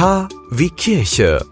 K 0.00 0.30
wie 0.50 0.70
Kirche. 0.70 1.44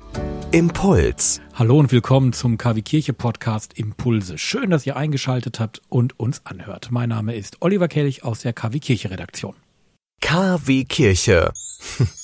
Impuls. 0.52 1.42
Hallo 1.52 1.78
und 1.78 1.92
willkommen 1.92 2.33
zum 2.33 2.56
KW 2.56 2.80
Kirche 2.80 3.12
Podcast 3.12 3.78
Impulse. 3.78 4.39
Schön, 4.39 4.71
dass 4.71 4.86
ihr 4.86 4.96
eingeschaltet 4.96 5.60
habt 5.60 5.82
und 5.91 6.18
uns 6.18 6.41
anhört. 6.46 6.89
Mein 6.91 7.10
Name 7.10 7.37
ist 7.37 7.58
Oliver 7.60 7.89
Kelch 7.89 8.25
aus 8.25 8.41
der 8.41 8.55
KW 8.55 8.79
Kirche 8.79 9.11
Redaktion. 9.11 9.55
KW 10.23 10.84
Kirche. 10.84 11.53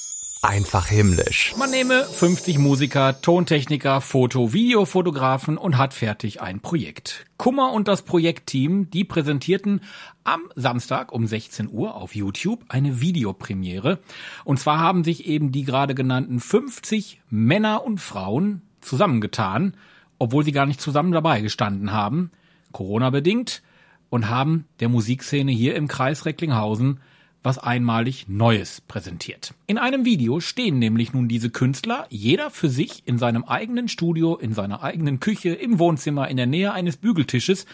Einfach 0.44 0.88
himmlisch. 0.88 1.54
Man 1.56 1.70
nehme 1.70 2.04
50 2.04 2.58
Musiker, 2.58 3.18
Tontechniker, 3.22 4.02
Foto, 4.02 4.52
Videofotografen 4.52 5.56
und 5.56 5.78
hat 5.78 5.94
fertig 5.94 6.42
ein 6.42 6.60
Projekt. 6.60 7.24
Kummer 7.38 7.72
und 7.72 7.88
das 7.88 8.02
Projektteam, 8.02 8.90
die 8.90 9.04
präsentierten 9.04 9.80
am 10.22 10.42
Samstag 10.54 11.12
um 11.12 11.26
16 11.26 11.70
Uhr 11.70 11.94
auf 11.94 12.14
YouTube 12.14 12.62
eine 12.68 13.00
Videopremiere. 13.00 14.00
Und 14.44 14.60
zwar 14.60 14.80
haben 14.80 15.02
sich 15.02 15.24
eben 15.24 15.50
die 15.50 15.64
gerade 15.64 15.94
genannten 15.94 16.40
50 16.40 17.22
Männer 17.30 17.82
und 17.82 17.98
Frauen 17.98 18.60
zusammengetan, 18.82 19.74
obwohl 20.18 20.44
sie 20.44 20.52
gar 20.52 20.66
nicht 20.66 20.80
zusammen 20.80 21.12
dabei 21.12 21.40
gestanden 21.40 21.90
haben, 21.90 22.30
Corona 22.70 23.08
bedingt, 23.08 23.62
und 24.10 24.28
haben 24.28 24.66
der 24.80 24.90
Musikszene 24.90 25.52
hier 25.52 25.74
im 25.74 25.88
Kreis 25.88 26.26
Recklinghausen 26.26 27.00
was 27.44 27.58
einmalig 27.58 28.26
Neues 28.26 28.80
präsentiert. 28.80 29.54
In 29.66 29.78
einem 29.78 30.04
Video 30.04 30.40
stehen 30.40 30.78
nämlich 30.78 31.12
nun 31.12 31.28
diese 31.28 31.50
Künstler, 31.50 32.06
jeder 32.08 32.50
für 32.50 32.70
sich 32.70 33.06
in 33.06 33.18
seinem 33.18 33.44
eigenen 33.44 33.86
Studio, 33.88 34.36
in 34.36 34.54
seiner 34.54 34.82
eigenen 34.82 35.20
Küche, 35.20 35.50
im 35.50 35.78
Wohnzimmer, 35.78 36.28
in 36.28 36.38
der 36.38 36.46
Nähe 36.46 36.72
eines 36.72 36.96
Bügeltisches 36.96 37.66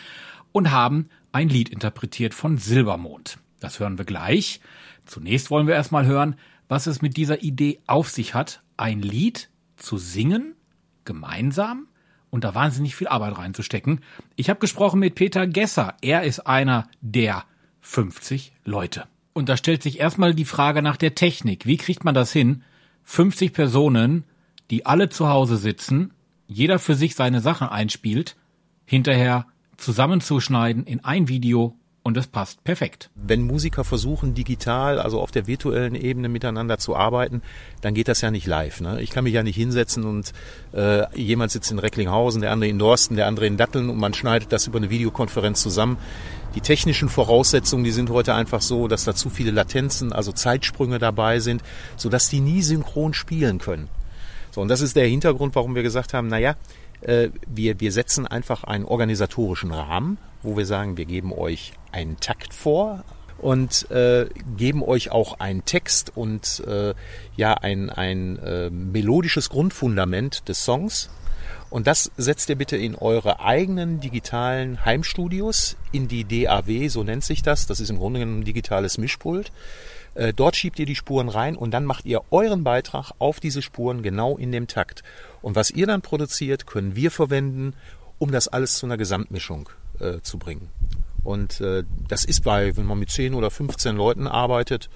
und 0.53 0.73
haben 0.73 1.09
ein 1.33 1.49
Lied 1.49 1.69
interpretiert 1.69 2.35
von 2.35 2.59
Silbermond. 2.59 3.39
Das 3.61 3.79
hören 3.79 3.97
wir 3.97 4.05
gleich. 4.05 4.61
Zunächst 5.07 5.51
wollen 5.51 5.69
wir 5.69 5.75
erstmal 5.75 6.05
hören, 6.05 6.35
was 6.69 6.89
es 6.89 7.01
mit 7.01 7.17
dieser 7.17 7.43
Idee 7.43 7.79
auf 7.87 8.11
sich 8.11 8.35
hat, 8.35 8.63
ein 8.77 9.01
Lied 9.01 9.51
zu 9.77 9.99
singen, 9.99 10.57
gemeinsam 11.05 11.87
und 12.31 12.43
da 12.43 12.57
wahnsinnig 12.57 12.97
viel 12.97 13.09
Arbeit 13.09 13.39
reinzustecken. 13.39 14.01
Ich 14.35 14.51
habe 14.51 14.59
gesprochen 14.59 14.99
mit 14.99 15.15
Peter 15.15 15.47
Gesser. 15.47 15.97
Er 16.01 16.25
ist 16.25 16.41
einer 16.41 16.89
der 17.01 17.45
50 17.81 18.53
Leute. 18.65 19.07
Und 19.33 19.49
da 19.49 19.57
stellt 19.57 19.83
sich 19.83 20.01
erstmal 20.01 20.35
die 20.35 20.45
Frage 20.45 20.83
nach 20.83 20.97
der 20.97 21.15
Technik. 21.15 21.67
Wie 21.67 21.77
kriegt 21.77 22.05
man 22.05 22.15
das 22.15 22.33
hin? 22.33 22.63
50 23.05 23.53
Personen, 23.53 24.25
die 24.71 24.87
alle 24.87 25.09
zu 25.09 25.29
Hause 25.29 25.57
sitzen, 25.57 26.13
jeder 26.47 26.79
für 26.79 26.95
sich 26.95 27.15
seine 27.15 27.41
Sachen 27.41 27.69
einspielt, 27.69 28.37
hinterher 28.85 29.47
zusammenzuschneiden 29.77 30.85
in 30.85 31.05
ein 31.05 31.29
Video 31.29 31.77
und 32.03 32.17
es 32.17 32.27
passt 32.27 32.65
perfekt. 32.65 33.11
Wenn 33.15 33.43
Musiker 33.43 33.85
versuchen, 33.85 34.35
digital, 34.35 34.99
also 34.99 35.21
auf 35.21 35.31
der 35.31 35.47
virtuellen 35.47 35.95
Ebene 35.95 36.29
miteinander 36.29 36.79
zu 36.79 36.97
arbeiten, 36.97 37.43
dann 37.83 37.93
geht 37.95 38.09
das 38.09 38.23
ja 38.23 38.31
nicht 38.31 38.47
live. 38.47 38.81
Ne? 38.81 39.03
Ich 39.03 39.11
kann 39.11 39.25
mich 39.25 39.35
ja 39.35 39.43
nicht 39.43 39.57
hinsetzen 39.57 40.05
und 40.05 40.33
äh, 40.73 41.05
jemand 41.19 41.53
sitzt 41.53 41.71
in 41.71 41.79
Recklinghausen, 41.79 42.41
der 42.41 42.53
andere 42.53 42.71
in 42.71 42.79
Dorsten, 42.79 43.17
der 43.17 43.27
andere 43.27 43.47
in 43.47 43.59
Datteln 43.59 43.91
und 43.91 43.99
man 43.99 44.15
schneidet 44.15 44.51
das 44.51 44.67
über 44.67 44.79
eine 44.79 44.89
Videokonferenz 44.89 45.61
zusammen. 45.61 45.99
Die 46.55 46.63
technischen 46.63 47.09
Voraussetzungen, 47.09 47.85
die 47.85 47.93
sind 47.93 48.11
heute 48.11 48.35
einfach 48.35 48.63
so, 48.63 48.89
dass 48.89 49.05
da 49.05 49.15
zu 49.15 49.29
viele 49.29 49.51
Latenzen, 49.51 50.13
also 50.13 50.33
Zeitsprünge 50.33 50.99
dabei 50.99 51.39
sind, 51.39 51.63
sodass 51.97 52.29
die 52.29 52.41
nie 52.41 52.63
synchron 52.63 53.15
spielen 53.15 53.59
können. 53.59 53.89
So, 54.51 54.63
und 54.63 54.69
das 54.69 54.81
ist 54.81 54.97
der 54.97 55.07
Hintergrund, 55.07 55.55
warum 55.55 55.75
wir 55.75 55.83
gesagt 55.83 56.15
haben, 56.15 56.27
naja, 56.27 56.57
äh, 57.03 57.29
wir, 57.47 57.79
wir 57.79 57.93
setzen 57.93 58.27
einfach 58.27 58.65
einen 58.65 58.85
organisatorischen 58.85 59.71
Rahmen, 59.71 60.19
wo 60.43 60.57
wir 60.57 60.67
sagen, 60.67 60.97
wir 60.97 61.05
geben 61.05 61.33
euch 61.33 61.73
einen 61.93 62.19
Takt 62.19 62.55
vor, 62.55 63.05
und 63.39 63.91
äh, 63.91 64.27
geben 64.59 64.83
euch 64.83 65.11
auch 65.11 65.41
einen 65.41 65.65
Text 65.65 66.15
und 66.15 66.63
äh, 66.67 66.93
ja 67.37 67.55
ein, 67.55 67.89
ein 67.89 68.39
äh, 68.39 68.69
melodisches 68.69 69.49
Grundfundament 69.49 70.47
des 70.47 70.63
Songs 70.63 71.09
und 71.71 71.87
das 71.87 72.11
setzt 72.17 72.49
ihr 72.49 72.57
bitte 72.57 72.77
in 72.77 72.97
eure 72.97 73.41
eigenen 73.41 74.01
digitalen 74.01 74.85
Heimstudios, 74.85 75.77
in 75.93 76.09
die 76.09 76.25
DAW, 76.25 76.89
so 76.89 77.05
nennt 77.05 77.25
sich 77.25 77.43
das. 77.43 77.67
Das 77.69 77.79
ist 77.79 77.91
im 77.91 77.99
Grunde 77.99 78.19
genommen 78.21 78.41
ein 78.41 78.45
digitales 78.45 78.99
Mischpult. 78.99 79.53
Äh, 80.15 80.33
dort 80.35 80.57
schiebt 80.57 80.81
ihr 80.81 80.87
die 80.87 80.97
Spuren 80.97 81.29
rein 81.29 81.55
und 81.55 81.71
dann 81.71 81.85
macht 81.85 82.05
ihr 82.07 82.23
euren 82.33 82.65
Beitrag 82.65 83.13
auf 83.21 83.39
diese 83.39 83.63
Spuren 83.63 84.03
genau 84.03 84.37
in 84.37 84.51
dem 84.51 84.67
Takt. 84.67 85.05
Und 85.43 85.55
was 85.55 85.71
ihr 85.71 85.87
dann 85.87 86.03
produziert, 86.03 86.67
können 86.67 86.97
wir 86.97 87.13
verwenden, 87.13 87.75
um 88.19 88.33
das 88.33 88.49
alles 88.49 88.77
zu 88.77 88.87
einer 88.87 88.97
Gesamtmischung 88.97 89.69
äh, 90.01 90.21
zu 90.23 90.39
bringen. 90.39 90.71
Und 91.23 91.61
äh, 91.61 91.85
das 92.09 92.25
ist 92.25 92.45
bei, 92.45 92.77
wenn 92.77 92.87
man 92.87 92.99
mit 92.99 93.11
10 93.11 93.35
oder 93.35 93.51
15 93.51 93.97
Leuten 93.97 94.27
arbeitet, 94.27 94.89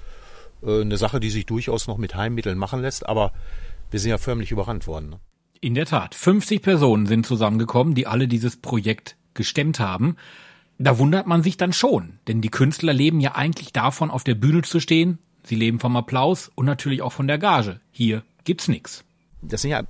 äh, 0.63 0.81
eine 0.81 0.97
Sache, 0.97 1.21
die 1.21 1.31
sich 1.31 1.47
durchaus 1.47 1.87
noch 1.87 1.99
mit 1.99 2.15
Heimmitteln 2.15 2.59
machen 2.59 2.81
lässt, 2.81 3.07
aber 3.07 3.33
wir 3.91 4.01
sind 4.01 4.11
ja 4.11 4.19
förmlich 4.19 4.51
überrannt 4.51 4.87
worden. 4.87 5.11
Ne? 5.11 5.21
In 5.61 5.75
der 5.75 5.87
Tat, 5.87 6.15
50 6.15 6.63
Personen 6.63 7.07
sind 7.07 7.27
zusammengekommen, 7.27 7.95
die 7.95 8.07
alle 8.07 8.29
dieses 8.29 8.57
Projekt 8.57 9.17
gestemmt 9.35 9.81
haben. 9.81 10.17
Da 10.79 10.99
wundert 10.99 11.27
man 11.27 11.43
sich 11.43 11.57
dann 11.57 11.73
schon, 11.73 12.19
denn 12.27 12.41
die 12.41 12.51
Künstler 12.51 12.93
leben 12.93 13.21
ja 13.21 13.35
eigentlich 13.35 13.73
davon, 13.73 14.11
auf 14.11 14.25
der 14.25 14.35
Bühne 14.35 14.63
zu 14.63 14.81
stehen. 14.81 15.19
Sie 15.45 15.55
leben 15.55 15.79
vom 15.79 15.97
Applaus 15.97 16.51
und 16.55 16.67
natürlich 16.67 17.03
auch 17.03 17.13
von 17.13 17.29
der 17.29 17.39
Gage. 17.39 17.81
Hier 17.93 18.25
gibt's 18.45 18.67
nix. 18.67 19.05
Das 19.49 19.63
sind 19.63 19.71
ja 19.71 19.83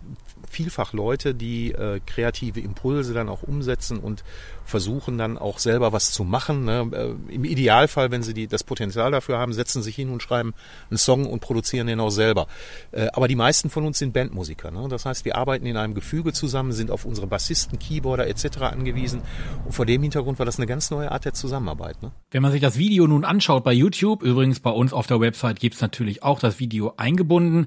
vielfach 0.48 0.92
Leute, 0.92 1.34
die 1.34 1.72
äh, 1.72 2.00
kreative 2.06 2.60
Impulse 2.60 3.12
dann 3.12 3.28
auch 3.28 3.42
umsetzen 3.42 3.98
und 3.98 4.24
versuchen 4.64 5.18
dann 5.18 5.36
auch 5.36 5.58
selber 5.58 5.92
was 5.92 6.12
zu 6.12 6.24
machen. 6.24 6.64
Ne? 6.64 7.16
Äh, 7.28 7.34
Im 7.34 7.44
Idealfall, 7.44 8.10
wenn 8.10 8.22
sie 8.22 8.34
die, 8.34 8.46
das 8.46 8.64
Potenzial 8.64 9.10
dafür 9.10 9.38
haben, 9.38 9.52
setzen 9.52 9.82
sich 9.82 9.94
hin 9.94 10.10
und 10.10 10.22
schreiben 10.22 10.54
einen 10.90 10.98
Song 10.98 11.26
und 11.26 11.40
produzieren 11.40 11.86
den 11.86 12.00
auch 12.00 12.10
selber. 12.10 12.46
Äh, 12.92 13.08
aber 13.12 13.28
die 13.28 13.36
meisten 13.36 13.68
von 13.68 13.84
uns 13.84 13.98
sind 13.98 14.12
Bandmusiker. 14.12 14.70
Ne? 14.70 14.86
Das 14.88 15.04
heißt, 15.04 15.24
wir 15.24 15.36
arbeiten 15.36 15.66
in 15.66 15.76
einem 15.76 15.94
Gefüge 15.94 16.32
zusammen, 16.32 16.72
sind 16.72 16.90
auf 16.90 17.04
unsere 17.04 17.26
Bassisten, 17.26 17.78
Keyboarder 17.78 18.26
etc. 18.26 18.58
angewiesen. 18.62 19.22
Und 19.64 19.72
vor 19.72 19.86
dem 19.86 20.02
Hintergrund 20.02 20.38
war 20.38 20.46
das 20.46 20.58
eine 20.58 20.66
ganz 20.66 20.90
neue 20.90 21.10
Art 21.10 21.24
der 21.24 21.34
Zusammenarbeit. 21.34 22.02
Ne? 22.02 22.12
Wenn 22.30 22.42
man 22.42 22.52
sich 22.52 22.60
das 22.60 22.78
Video 22.78 23.06
nun 23.06 23.24
anschaut 23.24 23.64
bei 23.64 23.72
YouTube, 23.72 24.22
übrigens 24.22 24.60
bei 24.60 24.70
uns 24.70 24.92
auf 24.92 25.06
der 25.06 25.20
Website 25.20 25.60
gibt's 25.60 25.80
natürlich 25.80 26.22
auch 26.22 26.38
das 26.38 26.58
Video 26.58 26.94
eingebunden, 26.96 27.66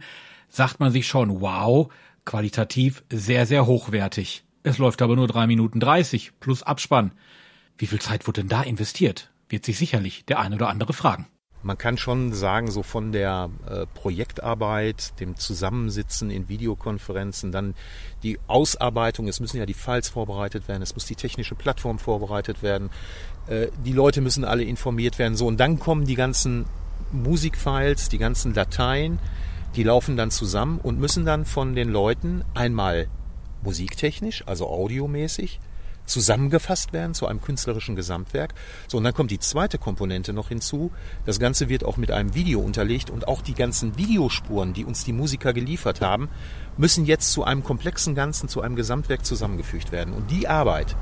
sagt 0.49 0.79
man 0.79 0.91
sich 0.91 1.07
schon, 1.07 1.41
wow, 1.41 1.89
qualitativ 2.25 3.03
sehr, 3.11 3.45
sehr 3.45 3.65
hochwertig. 3.65 4.43
Es 4.63 4.77
läuft 4.77 5.01
aber 5.01 5.15
nur 5.15 5.27
drei 5.27 5.47
Minuten 5.47 5.79
dreißig 5.79 6.33
plus 6.39 6.63
Abspann. 6.63 7.11
Wie 7.77 7.87
viel 7.87 7.99
Zeit 7.99 8.27
wurde 8.27 8.41
denn 8.41 8.49
da 8.49 8.63
investiert? 8.63 9.31
Wird 9.49 9.63
sich 9.63 9.77
sicherlich 9.77 10.25
der 10.25 10.39
ein 10.39 10.53
oder 10.53 10.67
andere 10.69 10.93
fragen. 10.93 11.27
Man 11.63 11.77
kann 11.77 11.97
schon 11.97 12.33
sagen, 12.33 12.69
so 12.69 12.83
von 12.83 13.11
der 13.11 13.49
äh, 13.67 13.87
Projektarbeit, 13.87 15.19
dem 15.19 15.37
Zusammensitzen 15.37 16.29
in 16.29 16.49
Videokonferenzen, 16.49 17.51
dann 17.51 17.73
die 18.23 18.39
Ausarbeitung, 18.47 19.27
es 19.27 19.39
müssen 19.39 19.57
ja 19.57 19.65
die 19.65 19.73
Files 19.73 20.07
vorbereitet 20.07 20.67
werden, 20.67 20.83
es 20.83 20.93
muss 20.93 21.05
die 21.05 21.15
technische 21.15 21.55
Plattform 21.55 21.97
vorbereitet 21.97 22.61
werden, 22.61 22.89
äh, 23.47 23.67
die 23.83 23.91
Leute 23.91 24.21
müssen 24.21 24.45
alle 24.45 24.63
informiert 24.63 25.17
werden, 25.17 25.35
so 25.35 25.47
und 25.47 25.57
dann 25.57 25.79
kommen 25.79 26.05
die 26.05 26.15
ganzen 26.15 26.65
Musikfiles, 27.11 28.09
die 28.09 28.19
ganzen 28.19 28.53
Dateien, 28.53 29.17
die 29.77 29.83
laufen 29.83 30.17
dann 30.17 30.31
zusammen 30.31 30.79
und 30.81 30.99
müssen 30.99 31.23
dann 31.23 31.45
von 31.45 31.75
den 31.75 31.89
Leuten 31.89 32.43
einmal 32.55 33.07
musiktechnisch, 33.63 34.43
also 34.47 34.67
audiomäßig, 34.67 35.59
zusammengefasst 36.05 36.93
werden 36.93 37.13
zu 37.13 37.27
einem 37.27 37.41
künstlerischen 37.41 37.95
Gesamtwerk. 37.95 38.55
So, 38.87 38.97
und 38.97 39.03
dann 39.03 39.13
kommt 39.13 39.29
die 39.29 39.39
zweite 39.39 39.77
Komponente 39.77 40.33
noch 40.33 40.47
hinzu. 40.47 40.91
Das 41.25 41.39
Ganze 41.39 41.69
wird 41.69 41.83
auch 41.83 41.97
mit 41.97 42.11
einem 42.11 42.33
Video 42.33 42.59
unterlegt 42.61 43.11
und 43.11 43.27
auch 43.27 43.41
die 43.41 43.53
ganzen 43.53 43.97
Videospuren, 43.97 44.73
die 44.73 44.83
uns 44.83 45.03
die 45.03 45.13
Musiker 45.13 45.53
geliefert 45.53 46.01
haben, 46.01 46.29
müssen 46.77 47.05
jetzt 47.05 47.31
zu 47.31 47.43
einem 47.43 47.63
komplexen 47.63 48.15
Ganzen, 48.15 48.49
zu 48.49 48.61
einem 48.61 48.75
Gesamtwerk 48.75 49.25
zusammengefügt 49.25 49.91
werden. 49.91 50.13
Und 50.13 50.31
die 50.31 50.47
Arbeit, 50.47 50.95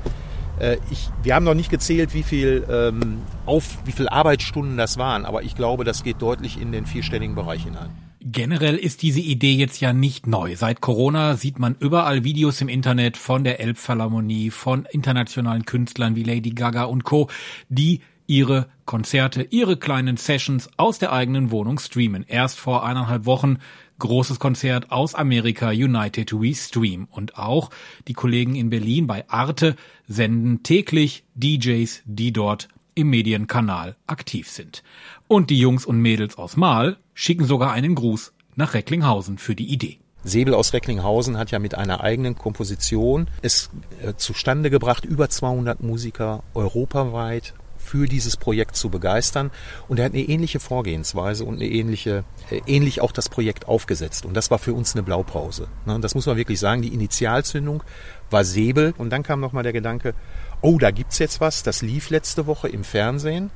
äh, 0.58 0.76
ich, 0.90 1.08
wir 1.22 1.34
haben 1.34 1.44
noch 1.44 1.54
nicht 1.54 1.70
gezählt, 1.70 2.12
wie 2.12 2.24
viel, 2.24 2.66
ähm, 2.68 3.22
auf, 3.46 3.78
wie 3.86 3.92
viel 3.92 4.08
Arbeitsstunden 4.08 4.76
das 4.76 4.98
waren, 4.98 5.24
aber 5.24 5.44
ich 5.44 5.54
glaube, 5.54 5.84
das 5.84 6.02
geht 6.02 6.20
deutlich 6.20 6.60
in 6.60 6.72
den 6.72 6.84
vierstelligen 6.84 7.36
Bereich 7.36 7.64
hinein. 7.64 8.05
Generell 8.28 8.74
ist 8.74 9.02
diese 9.02 9.20
Idee 9.20 9.52
jetzt 9.52 9.80
ja 9.80 9.92
nicht 9.92 10.26
neu. 10.26 10.56
Seit 10.56 10.80
Corona 10.80 11.36
sieht 11.36 11.60
man 11.60 11.76
überall 11.78 12.24
Videos 12.24 12.60
im 12.60 12.68
Internet 12.68 13.16
von 13.16 13.44
der 13.44 13.60
Elbphilharmonie, 13.60 14.50
von 14.50 14.84
internationalen 14.90 15.64
Künstlern 15.64 16.16
wie 16.16 16.24
Lady 16.24 16.50
Gaga 16.50 16.84
und 16.84 17.04
Co., 17.04 17.30
die 17.68 18.00
ihre 18.26 18.66
Konzerte, 18.84 19.46
ihre 19.50 19.76
kleinen 19.76 20.16
Sessions 20.16 20.68
aus 20.76 20.98
der 20.98 21.12
eigenen 21.12 21.52
Wohnung 21.52 21.78
streamen. 21.78 22.24
Erst 22.26 22.58
vor 22.58 22.84
eineinhalb 22.84 23.26
Wochen 23.26 23.58
großes 24.00 24.40
Konzert 24.40 24.90
aus 24.90 25.14
Amerika, 25.14 25.68
United 25.68 26.32
We 26.32 26.52
Stream. 26.52 27.06
Und 27.08 27.38
auch 27.38 27.70
die 28.08 28.14
Kollegen 28.14 28.56
in 28.56 28.70
Berlin 28.70 29.06
bei 29.06 29.28
Arte 29.28 29.76
senden 30.08 30.64
täglich 30.64 31.22
DJs, 31.36 32.02
die 32.06 32.32
dort 32.32 32.66
im 32.96 33.10
Medienkanal 33.10 33.94
aktiv 34.08 34.50
sind. 34.50 34.82
Und 35.28 35.50
die 35.50 35.60
Jungs 35.60 35.86
und 35.86 36.00
Mädels 36.00 36.36
aus 36.36 36.56
Mal 36.56 36.96
schicken 37.14 37.44
sogar 37.44 37.70
einen 37.70 37.94
Gruß 37.94 38.32
nach 38.56 38.74
Recklinghausen 38.74 39.38
für 39.38 39.54
die 39.54 39.72
Idee. 39.72 39.98
Säbel 40.24 40.54
aus 40.54 40.72
Recklinghausen 40.72 41.38
hat 41.38 41.52
ja 41.52 41.60
mit 41.60 41.76
einer 41.76 42.02
eigenen 42.02 42.36
Komposition 42.36 43.28
es 43.42 43.70
äh, 44.02 44.14
zustande 44.14 44.70
gebracht, 44.70 45.04
über 45.04 45.28
200 45.28 45.82
Musiker 45.82 46.42
europaweit 46.54 47.54
für 47.78 48.06
dieses 48.06 48.36
Projekt 48.36 48.76
zu 48.76 48.90
begeistern. 48.90 49.50
Und 49.88 49.98
er 49.98 50.06
hat 50.06 50.12
eine 50.12 50.22
ähnliche 50.22 50.60
Vorgehensweise 50.60 51.44
und 51.44 51.54
eine 51.54 51.68
ähnliche, 51.68 52.24
äh, 52.50 52.60
ähnlich 52.66 53.00
auch 53.00 53.12
das 53.12 53.28
Projekt 53.28 53.68
aufgesetzt. 53.68 54.26
Und 54.26 54.34
das 54.34 54.50
war 54.50 54.58
für 54.58 54.74
uns 54.74 54.94
eine 54.94 55.02
Blaupause. 55.02 55.68
Ne? 55.86 56.00
Das 56.00 56.14
muss 56.14 56.26
man 56.26 56.36
wirklich 56.36 56.58
sagen. 56.58 56.82
Die 56.82 56.92
Initialzündung 56.92 57.82
war 58.30 58.44
Säbel. 58.44 58.94
Und 58.98 59.10
dann 59.10 59.22
kam 59.22 59.40
nochmal 59.40 59.62
der 59.62 59.72
Gedanke, 59.72 60.14
oh, 60.60 60.78
da 60.78 60.90
gibt's 60.90 61.18
jetzt 61.18 61.40
was. 61.40 61.62
Das 61.62 61.82
lief 61.82 62.10
letzte 62.10 62.46
Woche 62.46 62.68
im 62.68 62.84
Fernsehen, 62.84 63.50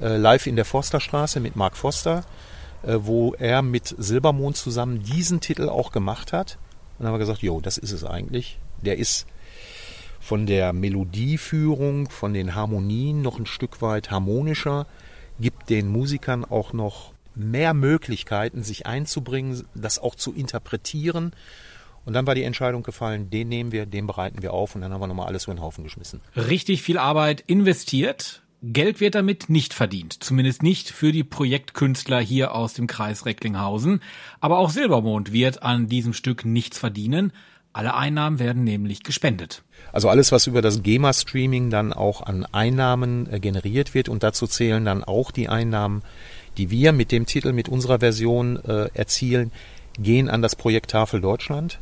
äh, 0.00 0.16
live 0.16 0.46
in 0.46 0.56
der 0.56 0.64
Forsterstraße 0.64 1.40
mit 1.40 1.56
Mark 1.56 1.76
Foster, 1.76 2.24
äh, 2.82 2.96
wo 3.00 3.34
er 3.34 3.62
mit 3.62 3.94
Silbermond 3.98 4.56
zusammen 4.56 5.02
diesen 5.02 5.40
Titel 5.40 5.68
auch 5.68 5.92
gemacht 5.92 6.32
hat. 6.32 6.58
Und 6.98 7.04
dann 7.04 7.08
haben 7.08 7.14
wir 7.14 7.18
gesagt, 7.18 7.42
jo, 7.42 7.60
das 7.60 7.78
ist 7.78 7.92
es 7.92 8.04
eigentlich. 8.04 8.58
Der 8.82 8.98
ist 8.98 9.26
von 10.20 10.46
der 10.46 10.72
Melodieführung, 10.72 12.08
von 12.08 12.32
den 12.32 12.54
Harmonien 12.54 13.22
noch 13.22 13.38
ein 13.38 13.46
Stück 13.46 13.82
weit 13.82 14.10
harmonischer, 14.10 14.86
gibt 15.40 15.68
den 15.68 15.88
Musikern 15.88 16.44
auch 16.44 16.72
noch 16.72 17.12
mehr 17.34 17.74
Möglichkeiten, 17.74 18.62
sich 18.62 18.86
einzubringen, 18.86 19.64
das 19.74 19.98
auch 19.98 20.14
zu 20.14 20.32
interpretieren. 20.32 21.32
Und 22.04 22.14
dann 22.14 22.26
war 22.26 22.34
die 22.34 22.42
Entscheidung 22.42 22.82
gefallen, 22.82 23.30
den 23.30 23.48
nehmen 23.48 23.72
wir, 23.72 23.86
den 23.86 24.06
bereiten 24.06 24.42
wir 24.42 24.52
auf 24.52 24.74
und 24.74 24.80
dann 24.80 24.92
haben 24.92 25.00
wir 25.00 25.06
nochmal 25.06 25.26
alles 25.26 25.44
über 25.44 25.54
den 25.54 25.62
Haufen 25.62 25.84
geschmissen. 25.84 26.20
Richtig 26.36 26.82
viel 26.82 26.98
Arbeit 26.98 27.42
investiert. 27.46 28.42
Geld 28.64 29.00
wird 29.00 29.16
damit 29.16 29.48
nicht 29.50 29.74
verdient. 29.74 30.22
Zumindest 30.22 30.62
nicht 30.62 30.90
für 30.90 31.10
die 31.10 31.24
Projektkünstler 31.24 32.20
hier 32.20 32.54
aus 32.54 32.74
dem 32.74 32.86
Kreis 32.86 33.26
Recklinghausen. 33.26 34.00
Aber 34.40 34.58
auch 34.58 34.70
Silbermond 34.70 35.32
wird 35.32 35.62
an 35.62 35.88
diesem 35.88 36.12
Stück 36.12 36.44
nichts 36.44 36.78
verdienen. 36.78 37.32
Alle 37.72 37.94
Einnahmen 37.94 38.38
werden 38.38 38.64
nämlich 38.64 39.02
gespendet. 39.02 39.62
Also 39.92 40.08
alles, 40.08 40.30
was 40.30 40.46
über 40.46 40.62
das 40.62 40.82
GEMA-Streaming 40.82 41.70
dann 41.70 41.92
auch 41.92 42.22
an 42.22 42.46
Einnahmen 42.52 43.32
äh, 43.32 43.40
generiert 43.40 43.94
wird 43.94 44.08
und 44.08 44.22
dazu 44.22 44.46
zählen 44.46 44.84
dann 44.84 45.02
auch 45.02 45.30
die 45.30 45.48
Einnahmen, 45.48 46.02
die 46.58 46.70
wir 46.70 46.92
mit 46.92 47.12
dem 47.12 47.26
Titel, 47.26 47.52
mit 47.52 47.68
unserer 47.68 48.00
Version 48.00 48.62
äh, 48.64 48.90
erzielen, 48.94 49.52
gehen 49.98 50.28
an 50.28 50.42
das 50.42 50.54
Projekt 50.54 50.90
Tafel 50.90 51.20
Deutschland. 51.20 51.78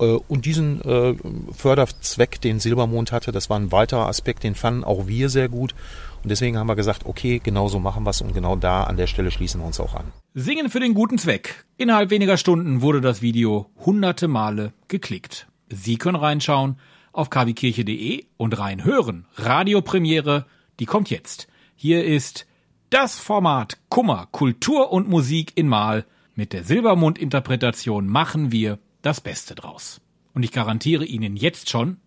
Äh, 0.00 0.18
und 0.28 0.46
diesen 0.46 0.80
äh, 0.82 1.14
Förderzweck, 1.52 2.40
den 2.40 2.60
Silbermond 2.60 3.12
hatte, 3.12 3.32
das 3.32 3.50
war 3.50 3.58
ein 3.58 3.72
weiterer 3.72 4.06
Aspekt, 4.06 4.42
den 4.42 4.54
fanden 4.54 4.84
auch 4.84 5.06
wir 5.06 5.28
sehr 5.28 5.48
gut. 5.48 5.74
Und 6.22 6.30
deswegen 6.30 6.58
haben 6.58 6.66
wir 6.66 6.76
gesagt, 6.76 7.06
okay, 7.06 7.40
genau 7.42 7.68
so 7.68 7.78
machen 7.78 8.04
wir 8.04 8.10
es 8.10 8.20
und 8.20 8.34
genau 8.34 8.56
da 8.56 8.84
an 8.84 8.96
der 8.96 9.06
Stelle 9.06 9.30
schließen 9.30 9.60
wir 9.60 9.66
uns 9.66 9.78
auch 9.78 9.94
an. 9.94 10.06
Singen 10.34 10.70
für 10.70 10.80
den 10.80 10.94
guten 10.94 11.18
Zweck. 11.18 11.64
Innerhalb 11.76 12.10
weniger 12.10 12.36
Stunden 12.36 12.82
wurde 12.82 13.00
das 13.00 13.22
Video 13.22 13.70
hunderte 13.84 14.28
Male 14.28 14.72
geklickt. 14.88 15.46
Sie 15.68 15.96
können 15.96 16.16
reinschauen 16.16 16.78
auf 17.12 17.30
kwkirche.de 17.30 18.24
und 18.36 18.58
reinhören. 18.58 19.26
Radiopremiere, 19.36 20.46
die 20.80 20.86
kommt 20.86 21.10
jetzt. 21.10 21.48
Hier 21.74 22.04
ist 22.04 22.46
das 22.90 23.18
Format 23.18 23.78
Kummer, 23.88 24.28
Kultur 24.30 24.92
und 24.92 25.08
Musik 25.08 25.52
in 25.54 25.68
Mal. 25.68 26.04
Mit 26.34 26.52
der 26.52 26.64
Silbermond-Interpretation 26.64 28.06
machen 28.06 28.52
wir 28.52 28.78
das 29.06 29.20
Beste 29.20 29.54
draus. 29.54 30.00
Und 30.34 30.42
ich 30.42 30.50
garantiere 30.50 31.04
Ihnen 31.04 31.36
jetzt 31.36 31.70
schon 31.70 31.98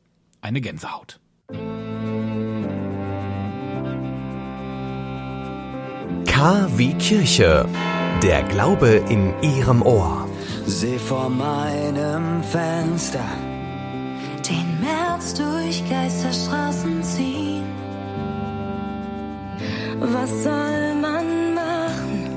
eine 0.41 0.59
Gänsehaut. 0.59 1.19
K 6.25 6.67
wie 6.75 6.93
Kirche. 6.95 7.67
Der 8.21 8.43
Glaube 8.43 9.01
in 9.09 9.33
Ihrem 9.41 9.81
Ohr. 9.81 10.27
Seh 10.65 10.99
vor 10.99 11.29
meinem 11.29 12.43
Fenster 12.43 13.25
den 14.49 14.79
März 14.81 15.33
durch 15.35 15.83
Geisterstraßen 15.89 17.03
ziehen. 17.03 17.63
Was 19.99 20.43
soll 20.43 20.95
man 20.95 21.53
machen? 21.53 22.29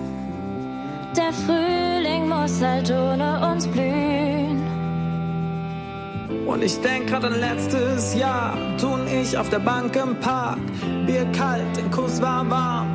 Der 1.17 1.33
Frühling 1.33 2.29
muss 2.29 2.61
halt 2.61 2.91
ohne 2.91 3.51
uns 3.51 3.67
blühen. 3.67 4.02
Und 6.47 6.63
ich 6.63 6.81
denk 6.81 7.09
grad 7.09 7.25
an 7.25 7.39
letztes 7.39 8.15
Jahr. 8.15 8.57
Tun 8.79 9.07
ich 9.07 9.37
auf 9.37 9.49
der 9.51 9.59
Bank 9.59 9.97
im 9.97 10.19
Park, 10.21 10.59
Bier 11.07 11.27
kalt, 11.37 11.77
den 11.77 11.91
Kuss 11.91 12.21
war 12.21 12.49
warm. 12.49 12.89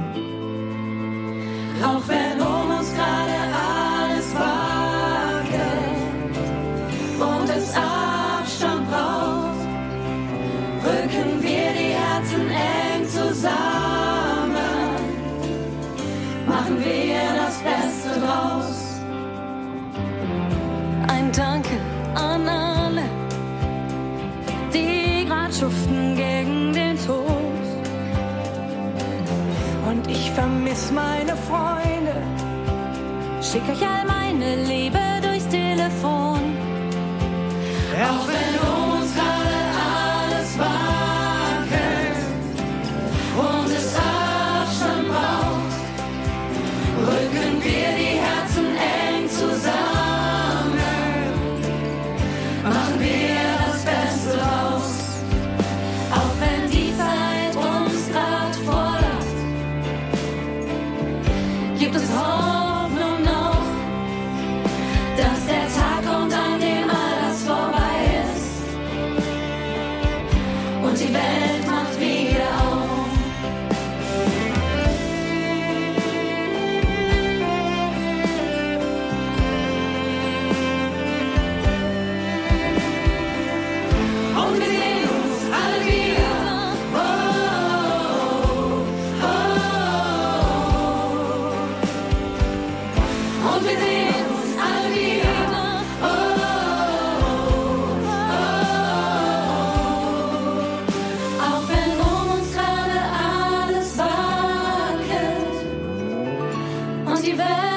Auch 1.84 2.08
wenn 2.08 2.42
um 2.42 2.70
uns 2.78 2.94
gerade 2.94 3.38
alles 3.54 4.34
wackelt 4.36 5.68
und 7.20 7.50
es 7.50 7.74
Abstand 7.76 8.90
braucht, 8.90 9.62
rücken 10.84 11.42
wir 11.42 11.72
die 11.80 11.94
Herzen 11.94 12.50
eng 12.50 13.08
zusammen. 13.08 14.58
Machen 16.48 16.84
wir 16.84 17.07
schuften 25.68 26.16
gegen 26.16 26.74
den 26.74 26.98
Tod. 27.06 27.28
Und 29.90 30.10
ich 30.10 30.32
vermiss 30.32 30.92
meine 30.92 31.36
Freunde. 31.36 32.16
Schick 33.42 33.64
euch 33.70 33.82
all 33.82 34.06
meine 34.06 34.64
Liebe 34.64 35.00
durchs 35.22 35.48
Telefon. 35.48 36.40
Auch 38.10 38.28
wenn 38.28 38.87
und 71.00 71.57
und 107.18 107.77